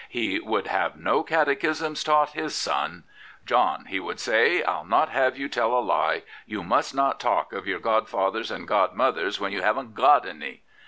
[0.09, 3.03] He would have no Catechisms taught his son,"
[3.45, 6.23] John," he would say," ril not have you tell a lie.
[6.47, 10.63] You must not talk of your godfathers and godmothers when you haven't got any."